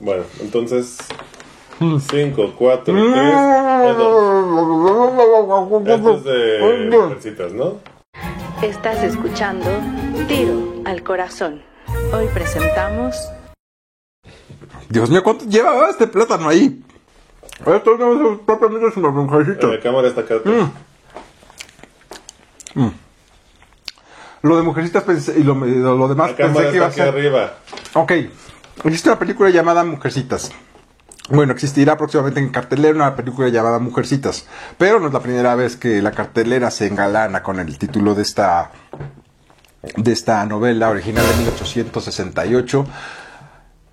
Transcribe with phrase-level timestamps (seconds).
[0.00, 0.98] Bueno, entonces.
[1.78, 3.04] 5, 4, 3,
[3.96, 5.88] 2.
[5.88, 7.74] Esto es de mujercitas, ¿no?
[8.62, 9.66] Estás escuchando
[10.28, 11.62] Tiro al Corazón.
[12.12, 13.16] Hoy presentamos
[14.88, 16.80] Dios mío, ¿cuánto lleva este plátano ahí?
[17.66, 19.66] Esto no es propiamente es una mujercita.
[19.66, 20.34] La cámara está acá.
[24.42, 27.08] Lo de mujercitas pensé- y lo, lo, lo demás La pensé que iba a ser.
[27.08, 27.54] arriba.
[27.94, 28.12] Ok,
[28.84, 30.52] existe una película llamada Mujercitas.
[31.30, 35.76] Bueno, existirá próximamente en cartelera una película llamada Mujercitas, pero no es la primera vez
[35.76, 38.70] que la cartelera se engalana con el título de esta
[39.96, 42.86] de esta novela original de 1868.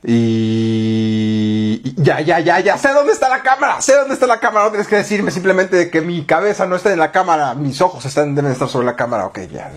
[0.04, 4.66] Y ya, ya, ya, ya, sé dónde está la cámara, sé dónde está la cámara,
[4.66, 8.04] no tienes que decirme simplemente que mi cabeza no está en la cámara, mis ojos
[8.06, 9.72] están, deben estar sobre la cámara, ok, ya.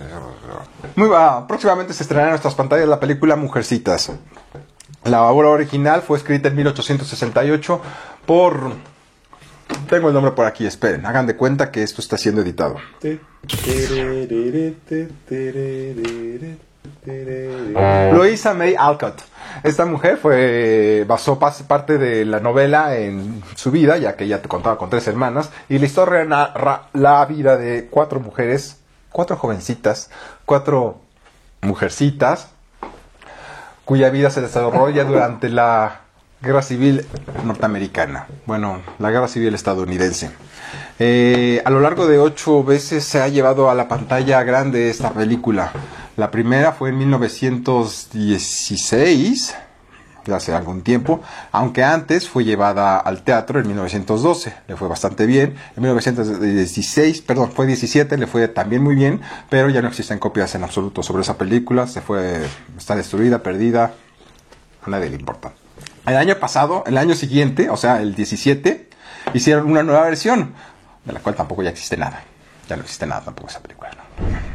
[0.96, 4.12] Muy va, próximamente se estrenará en nuestras pantallas la película Mujercitas.
[5.04, 7.80] La obra original fue escrita en 1868
[8.26, 8.72] por...
[9.88, 12.76] Tengo el nombre por aquí, esperen, hagan de cuenta que esto está siendo editado.
[18.12, 19.20] Louisa May Alcott.
[19.62, 24.48] Esta mujer fue basó parte de la novela en su vida, ya que ella te
[24.48, 28.80] contaba con tres hermanas, y la historia narra la vida de cuatro mujeres,
[29.10, 30.10] cuatro jovencitas,
[30.44, 31.00] cuatro
[31.62, 32.53] mujercitas,
[33.84, 36.00] cuya vida se desarrolla durante la
[36.40, 37.04] Guerra Civil
[37.44, 38.26] norteamericana.
[38.46, 40.30] Bueno, la Guerra Civil estadounidense.
[40.98, 45.10] Eh, a lo largo de ocho veces se ha llevado a la pantalla grande esta
[45.10, 45.72] película.
[46.16, 49.56] La primera fue en 1916, ya
[50.32, 51.20] hace algún tiempo,
[51.52, 55.56] aunque antes fue llevada al teatro en 1912, le fue bastante bien.
[55.76, 60.54] En 1916, perdón, fue 17, le fue también muy bien, pero ya no existen copias
[60.54, 62.46] en absoluto sobre esa película, se fue,
[62.78, 63.94] está destruida, perdida,
[64.84, 65.52] a nadie le importa.
[66.06, 68.88] El año pasado, el año siguiente, o sea, el 17,
[69.32, 70.54] hicieron una nueva versión,
[71.04, 72.22] de la cual tampoco ya existe nada.
[72.68, 73.90] Ya no existe nada tampoco esa película.
[73.90, 74.53] ¿no?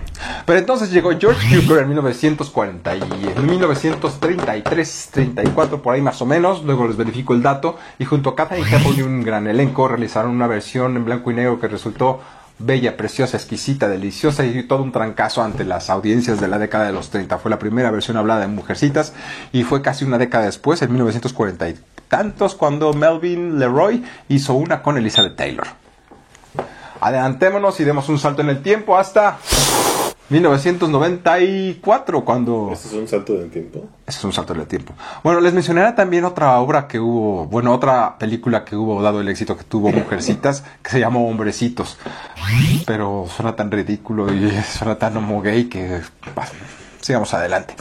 [0.50, 3.02] Pero entonces llegó George Cukor en 1940 y
[3.36, 8.32] en 1933, 34 por ahí más o menos, luego les verifico el dato, y junto
[8.32, 11.68] a Katharine Hepburn y un gran elenco realizaron una versión en blanco y negro que
[11.68, 12.22] resultó
[12.58, 16.94] bella, preciosa, exquisita, deliciosa y todo un trancazo ante las audiencias de la década de
[16.94, 17.38] los 30.
[17.38, 19.14] Fue la primera versión hablada de Mujercitas
[19.52, 21.78] y fue casi una década después, en 1940 y
[22.08, 25.68] tantos, cuando Melvin Leroy hizo una con Elizabeth Taylor.
[27.02, 29.38] Adelantémonos y demos un salto en el tiempo hasta
[30.30, 32.70] 1994, cuando...
[32.72, 33.88] ¿Este es un salto del tiempo?
[34.06, 34.94] Ese es un salto en el tiempo.
[35.24, 39.28] Bueno, les mencionaré también otra obra que hubo, bueno, otra película que hubo, dado el
[39.28, 41.98] éxito que tuvo Mujercitas, que se llamó Hombrecitos.
[42.86, 46.02] Pero suena tan ridículo y suena tan homo gay que...
[46.36, 46.48] bah,
[47.02, 47.76] sigamos adelante.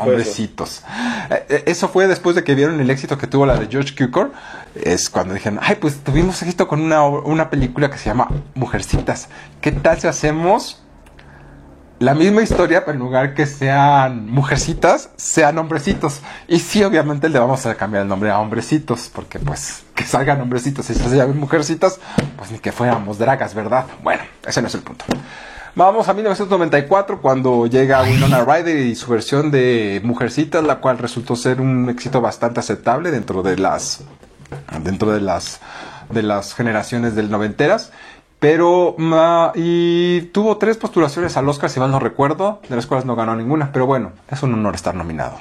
[0.00, 0.82] Hombrecitos.
[1.30, 3.94] Eh, eh, Eso fue después de que vieron el éxito que tuvo la de George
[3.96, 4.32] Cukor.
[4.74, 9.28] Es cuando dijeron, ay, pues tuvimos éxito con una, una película que se llama Mujercitas.
[9.60, 10.80] ¿Qué tal si hacemos
[12.00, 16.20] la misma historia, pero en lugar que sean mujercitas, sean hombrecitos?
[16.48, 20.40] Y sí, obviamente le vamos a cambiar el nombre a hombrecitos, porque pues que salgan
[20.40, 22.00] hombrecitos y se llamen mujercitas,
[22.36, 23.86] pues ni que fuéramos dragas, ¿verdad?
[24.02, 25.04] Bueno, ese no es el punto.
[25.76, 31.34] Vamos a 1994 cuando llega Winona Ryder y su versión de Mujercitas, la cual resultó
[31.34, 34.04] ser un éxito bastante aceptable dentro de las
[34.84, 35.60] dentro de las
[36.10, 37.90] de las generaciones del noventeras.
[38.38, 38.94] Pero
[39.56, 43.34] y tuvo tres postulaciones al Oscar, si mal no recuerdo, de las cuales no ganó
[43.34, 43.72] ninguna.
[43.72, 45.40] Pero bueno, es un honor estar nominado.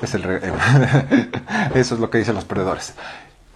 [0.00, 0.22] Es el
[1.74, 2.94] Eso es lo que dicen los perdedores.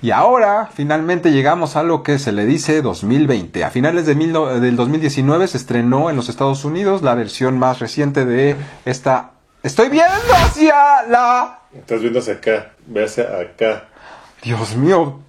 [0.02, 3.62] Y ahora, finalmente llegamos a lo que se le dice 2020.
[3.62, 7.78] A finales de mil del 2019 se estrenó en los Estados Unidos la versión más
[7.78, 9.30] reciente de esta...
[9.62, 11.60] Estoy viendo hacia la...
[11.72, 12.72] Estás viendo hacia acá.
[12.84, 13.84] Ve hacia acá.
[14.42, 15.20] Dios mío,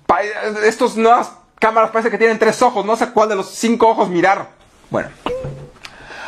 [0.65, 2.83] estos nuevas cámaras parece que tienen tres ojos.
[2.83, 4.47] No sé cuál de los cinco ojos mirar.
[4.89, 5.09] Bueno.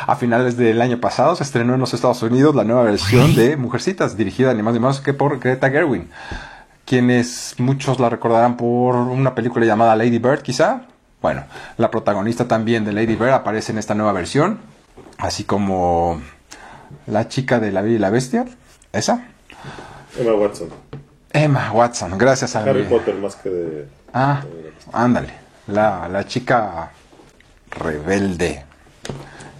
[0.06, 3.56] A finales del año pasado se estrenó en los Estados Unidos la nueva versión de
[3.56, 6.08] Mujercitas, dirigida ni más ni menos que por Greta Gerwin
[6.86, 10.82] quienes muchos la recordarán por una película llamada Lady Bird, quizá.
[11.20, 11.44] Bueno,
[11.76, 14.60] la protagonista también de Lady Bird aparece en esta nueva versión,
[15.18, 16.20] así como
[17.06, 18.44] la chica de La Bella y la Bestia,
[18.92, 19.24] esa.
[20.18, 20.68] Emma Watson.
[21.32, 23.88] Emma Watson, gracias a Harry mi- Potter más que de...
[24.14, 24.42] Ah,
[24.92, 25.34] ándale,
[25.66, 26.90] la, la chica
[27.70, 28.64] rebelde.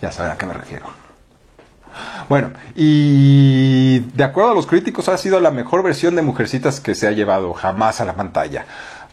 [0.00, 0.86] Ya saben a qué me refiero.
[2.28, 6.94] Bueno, y de acuerdo a los críticos ha sido la mejor versión de Mujercitas que
[6.94, 8.66] se ha llevado jamás a la pantalla.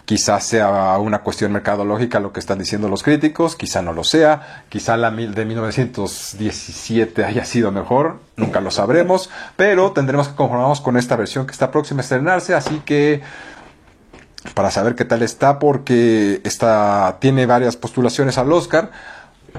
[0.06, 4.63] Quizás sea una cuestión mercadológica lo que están diciendo los críticos, quizá no lo sea,
[4.68, 10.97] quizá la de 1917 haya sido mejor, nunca lo sabremos, pero tendremos que conformarnos con
[10.97, 13.21] esta versión que está próxima a estrenarse, así que
[14.53, 18.91] para saber qué tal está, porque esta tiene varias postulaciones al Oscar,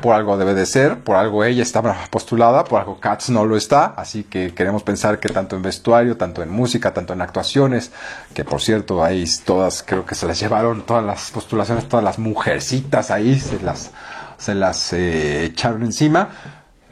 [0.00, 3.56] por algo debe de ser, por algo ella está postulada, por algo Katz no lo
[3.56, 7.92] está, así que queremos pensar que tanto en vestuario, tanto en música, tanto en actuaciones,
[8.34, 12.18] que por cierto ahí todas, creo que se las llevaron todas las postulaciones, todas las
[12.18, 13.92] mujercitas ahí, se las,
[14.36, 16.28] se las eh, echaron encima,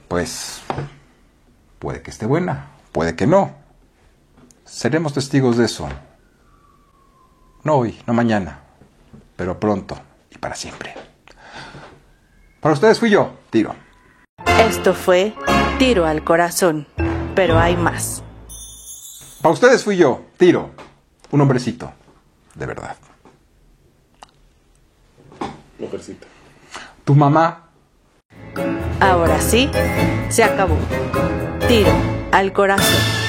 [0.09, 0.61] pues
[1.79, 3.57] puede que esté buena, puede que no.
[4.65, 5.89] Seremos testigos de eso.
[7.65, 8.61] No hoy, no mañana,
[9.37, 9.99] pero pronto
[10.31, 11.02] y para siempre.
[12.63, 13.75] Para ustedes fui yo, Tiro.
[14.61, 15.35] Esto fue
[15.81, 16.87] Tiro al Corazón,
[17.35, 18.23] pero hay más.
[19.43, 20.71] Para ustedes fui yo, Tiro,
[21.33, 21.93] un hombrecito,
[22.55, 22.95] de verdad.
[25.81, 26.29] Mujercita.
[27.05, 27.65] Tu mamá.
[29.01, 29.69] Ahora sí,
[30.29, 30.77] se acabó.
[31.67, 31.91] Tiro
[32.31, 33.22] al Corazón.